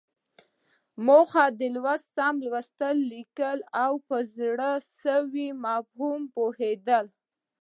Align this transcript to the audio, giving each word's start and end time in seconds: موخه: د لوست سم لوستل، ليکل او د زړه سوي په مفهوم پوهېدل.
موخه: 1.05 1.45
د 1.59 1.61
لوست 1.75 2.07
سم 2.17 2.35
لوستل، 2.45 2.97
ليکل 3.13 3.59
او 3.83 3.91
د 4.09 4.11
زړه 4.35 4.71
سوي 5.03 5.47
په 5.53 5.59
مفهوم 5.65 6.21
پوهېدل. 6.35 7.05